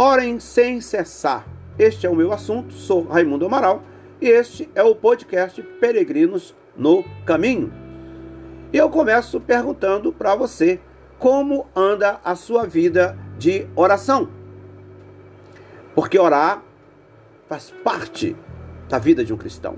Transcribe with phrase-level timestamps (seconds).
[0.00, 1.44] Orem sem cessar.
[1.76, 2.72] Este é o meu assunto.
[2.72, 3.82] Sou Raimundo Amaral
[4.20, 7.72] e este é o podcast Peregrinos no Caminho.
[8.72, 10.80] E eu começo perguntando para você
[11.18, 14.30] como anda a sua vida de oração.
[15.96, 16.62] Porque orar
[17.48, 18.36] faz parte
[18.88, 19.74] da vida de um cristão.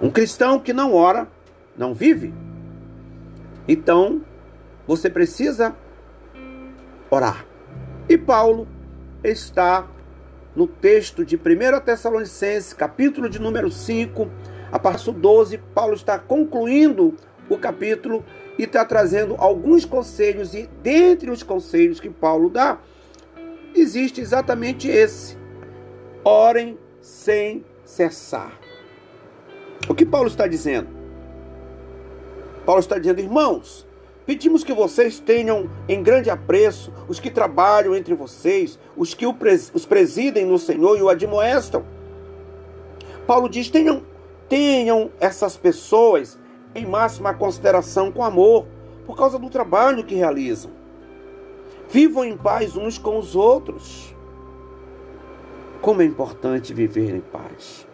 [0.00, 1.28] Um cristão que não ora,
[1.76, 2.32] não vive.
[3.68, 4.22] Então,
[4.86, 5.76] você precisa
[7.10, 7.47] orar.
[8.08, 8.66] E Paulo
[9.22, 9.86] está
[10.56, 14.30] no texto de 1 Tessalonicenses, capítulo de número 5,
[14.72, 17.14] a do 12, Paulo está concluindo
[17.50, 18.24] o capítulo
[18.58, 22.78] e está trazendo alguns conselhos, e dentre os conselhos que Paulo dá,
[23.74, 25.36] existe exatamente esse:
[26.24, 28.58] orem sem cessar.
[29.88, 30.88] O que Paulo está dizendo?
[32.64, 33.86] Paulo está dizendo, irmãos,
[34.28, 39.86] Pedimos que vocês tenham em grande apreço os que trabalham entre vocês, os que os
[39.86, 41.82] presidem no Senhor e o admoestam.
[43.26, 44.02] Paulo diz: tenham,
[44.46, 46.38] tenham essas pessoas
[46.74, 48.66] em máxima consideração com amor,
[49.06, 50.72] por causa do trabalho que realizam.
[51.88, 54.14] Vivam em paz uns com os outros.
[55.80, 57.88] Como é importante viver em paz.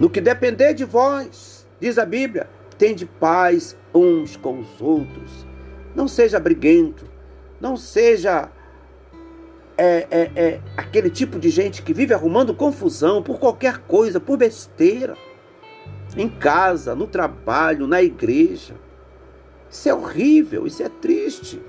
[0.00, 5.46] No que depender de vós, diz a Bíblia, tende paz uns com os outros.
[5.94, 7.04] Não seja briguento.
[7.60, 8.50] Não seja
[9.76, 14.36] é, é, é, aquele tipo de gente que vive arrumando confusão por qualquer coisa, por
[14.36, 15.16] besteira.
[16.16, 18.74] Em casa, no trabalho, na igreja.
[19.70, 21.60] Isso é horrível, isso é triste.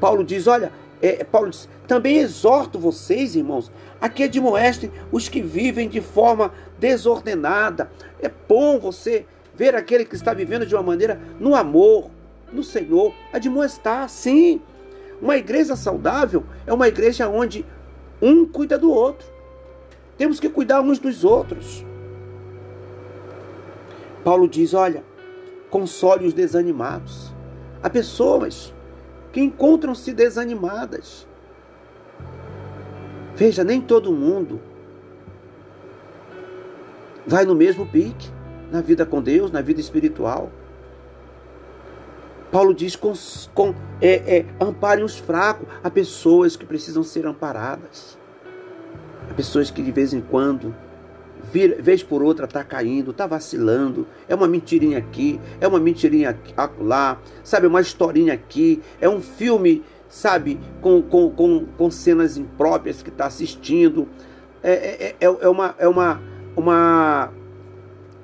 [0.00, 3.70] Paulo diz: olha, é, Paulo diz, também exorto vocês, irmãos,
[4.00, 7.90] a que admoestem os que vivem de forma desordenada.
[8.20, 12.10] É bom você ver aquele que está vivendo de uma maneira no amor,
[12.52, 14.60] no Senhor, admoestar, sim.
[15.20, 17.64] Uma igreja saudável é uma igreja onde
[18.20, 19.26] um cuida do outro.
[20.16, 21.84] Temos que cuidar uns dos outros.
[24.24, 25.04] Paulo diz: olha,
[25.70, 27.34] console os desanimados.
[27.82, 28.74] Há pessoas
[29.32, 31.26] que encontram-se desanimadas.
[33.34, 34.60] Veja, nem todo mundo
[37.26, 38.30] vai no mesmo pique
[38.70, 40.50] na vida com Deus, na vida espiritual.
[42.50, 43.12] Paulo diz: com,
[43.54, 45.66] com, é, é, amparem os fracos.
[45.82, 48.18] Há pessoas que precisam ser amparadas.
[49.30, 50.74] Há pessoas que de vez em quando,
[51.52, 54.06] vez por outra, está caindo, está vacilando.
[54.28, 56.38] É uma mentirinha aqui, é uma mentirinha
[56.78, 57.66] lá, sabe?
[57.66, 60.60] Uma historinha aqui, é um filme, sabe?
[60.80, 64.08] Com, com, com, com cenas impróprias que está assistindo.
[64.62, 66.20] É, é, é, é, uma, é uma,
[66.56, 67.32] uma,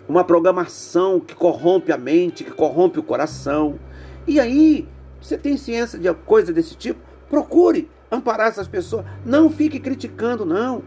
[0.08, 3.78] uma programação que corrompe a mente, que corrompe o coração.
[4.26, 4.88] E aí,
[5.20, 7.00] você tem ciência de coisa desse tipo?
[7.28, 9.04] Procure amparar essas pessoas.
[9.24, 10.82] Não fique criticando, não.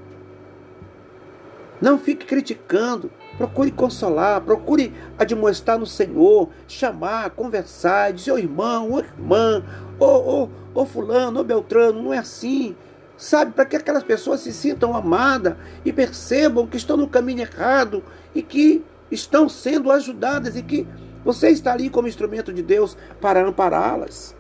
[1.82, 3.12] Não fique criticando.
[3.38, 9.62] Procure consolar, procure admoestar no Senhor, chamar, conversar, dizer, ô irmão, ô irmã,
[10.00, 12.76] ô, ô, ô fulano, ô beltrano, não é assim.
[13.18, 18.04] Sabe, para que aquelas pessoas se sintam amadas e percebam que estão no caminho errado
[18.34, 20.88] e que estão sendo ajudadas e que
[21.26, 24.36] você está ali como instrumento de Deus para ampará-las.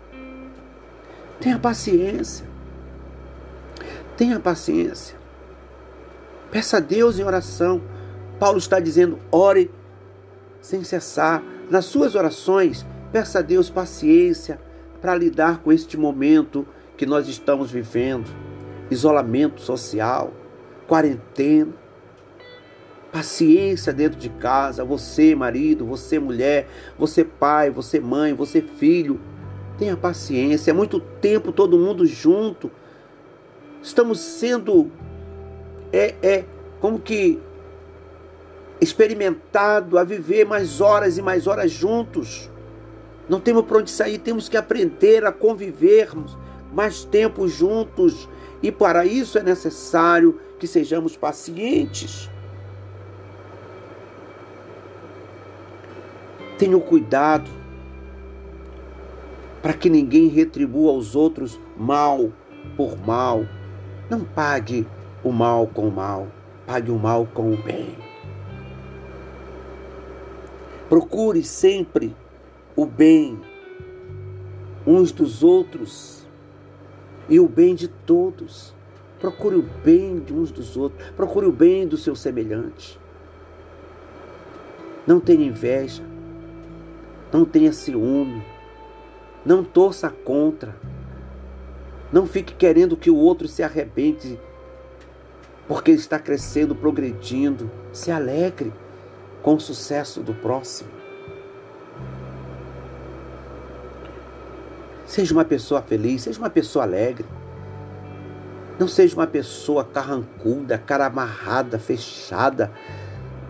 [1.39, 2.45] Tenha paciência.
[4.15, 5.17] Tenha paciência.
[6.51, 7.81] Peça a Deus em oração.
[8.39, 9.71] Paulo está dizendo: ore
[10.61, 11.43] sem cessar.
[11.71, 14.61] Nas suas orações, peça a Deus paciência
[15.01, 18.29] para lidar com este momento que nós estamos vivendo
[18.91, 20.31] isolamento social,
[20.87, 21.84] quarentena
[23.15, 26.67] paciência dentro de casa, você marido, você mulher,
[26.99, 29.21] você pai, você mãe, você filho.
[29.77, 32.69] Tenha paciência, é muito tempo todo mundo junto.
[33.81, 34.91] Estamos sendo
[35.93, 36.45] é, é
[36.81, 37.39] como que
[38.81, 42.51] experimentado a viver mais horas e mais horas juntos.
[43.29, 46.37] Não temos para onde sair, temos que aprender a convivermos
[46.73, 48.27] mais tempo juntos.
[48.61, 52.29] E para isso é necessário que sejamos pacientes.
[56.57, 57.49] Tenha cuidado
[59.61, 62.31] para que ninguém retribua aos outros mal
[62.77, 63.45] por mal.
[64.09, 64.87] Não pague
[65.23, 66.27] o mal com o mal,
[66.65, 67.97] pague o mal com o bem.
[70.87, 72.15] Procure sempre
[72.75, 73.41] o bem
[74.85, 76.25] uns dos outros
[77.27, 78.73] e o bem de todos.
[79.19, 82.99] Procure o bem de uns dos outros, procure o bem do seu semelhante.
[85.07, 86.03] Não tenha inveja,
[87.35, 88.41] não tenha ciúme.
[89.45, 90.73] Não torça contra.
[92.11, 94.39] Não fique querendo que o outro se arrebente
[95.67, 97.69] porque está crescendo, progredindo.
[97.91, 98.71] Se alegre
[99.43, 100.89] com o sucesso do próximo.
[105.05, 107.25] Seja uma pessoa feliz, seja uma pessoa alegre.
[108.79, 112.71] Não seja uma pessoa carrancuda, cara amarrada, fechada,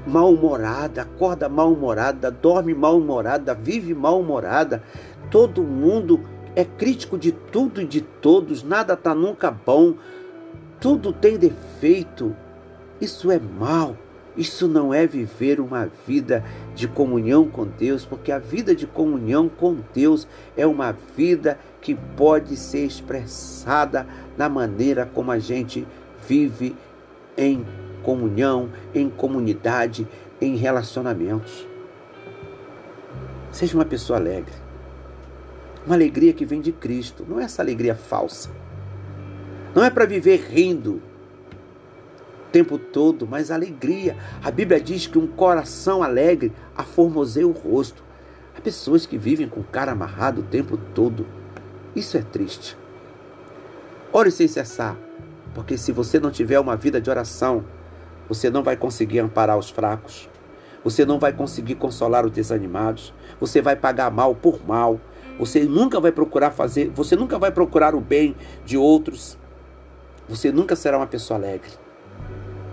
[0.05, 4.83] mal-humorada, acorda mal-humorada, dorme mal-humorada, vive mal-humorada.
[5.29, 6.21] Todo mundo
[6.55, 9.95] é crítico de tudo e de todos, nada está nunca bom,
[10.79, 12.35] tudo tem defeito.
[13.01, 13.97] Isso é mal.
[14.37, 16.43] Isso não é viver uma vida
[16.75, 20.27] de comunhão com Deus, porque a vida de comunhão com Deus
[20.57, 24.05] é uma vida que pode ser expressada
[24.37, 25.87] na maneira como a gente
[26.27, 26.75] vive
[27.37, 27.65] em
[28.05, 30.07] comunhão, em comunidade,
[30.39, 31.67] em relacionamentos.
[33.51, 34.53] Seja uma pessoa alegre.
[35.87, 38.51] Uma alegria que vem de Cristo, não é essa alegria falsa.
[39.73, 41.01] Não é para viver rindo,
[42.51, 44.15] tempo todo, mas alegria.
[44.43, 48.03] A Bíblia diz que um coração alegre aformoseia o rosto.
[48.57, 51.25] Há pessoas que vivem com o cara amarrado o tempo todo.
[51.95, 52.77] Isso é triste.
[54.13, 54.95] Ore sem cessar,
[55.53, 57.65] porque se você não tiver uma vida de oração,
[58.27, 60.29] você não vai conseguir amparar os fracos.
[60.83, 63.13] Você não vai conseguir consolar os desanimados.
[63.39, 64.99] Você vai pagar mal por mal.
[65.39, 69.37] Você nunca vai procurar fazer, você nunca vai procurar o bem de outros.
[70.29, 71.71] Você nunca será uma pessoa alegre.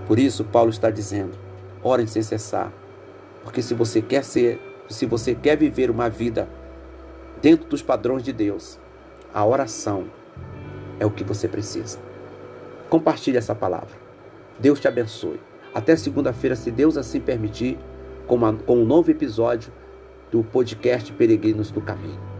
[0.07, 1.37] Por isso, Paulo está dizendo:
[1.83, 2.73] orem sem cessar.
[3.43, 6.49] Porque se você quer ser, se você quer viver uma vida
[7.41, 8.79] dentro dos padrões de Deus,
[9.35, 10.05] a oração
[11.01, 11.99] é o que você precisa.
[12.89, 14.02] Compartilhe essa palavra.
[14.59, 15.41] Deus te abençoe.
[15.75, 17.79] Até segunda-feira, se Deus assim permitir,
[18.27, 19.73] com, uma, com um novo episódio
[20.31, 22.32] do podcast Peregrinos do Caminho.